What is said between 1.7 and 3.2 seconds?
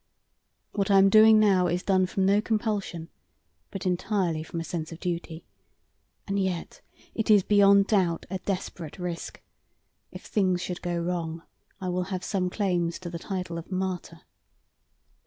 done from no compulsion,